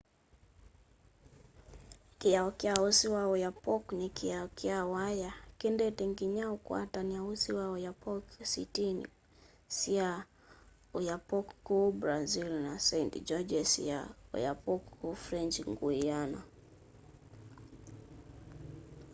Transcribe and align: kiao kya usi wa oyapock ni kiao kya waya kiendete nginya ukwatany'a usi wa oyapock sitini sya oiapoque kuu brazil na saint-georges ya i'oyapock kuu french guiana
kiao 2.19 2.49
kya 2.59 2.73
usi 2.87 3.07
wa 3.15 3.23
oyapock 3.33 3.83
ni 3.99 4.07
kiao 4.17 4.47
kya 4.59 4.77
waya 4.93 5.31
kiendete 5.59 6.03
nginya 6.11 6.45
ukwatany'a 6.57 7.19
usi 7.31 7.49
wa 7.59 7.65
oyapock 7.75 8.23
sitini 8.51 9.05
sya 9.77 10.09
oiapoque 10.97 11.53
kuu 11.65 11.87
brazil 12.01 12.49
na 12.65 12.73
saint-georges 12.87 13.71
ya 13.89 13.99
i'oyapock 14.33 14.83
kuu 14.99 15.15
french 15.25 15.57
guiana 15.79 16.41